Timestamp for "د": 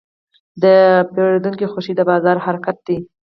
0.63-0.63, 1.95-2.01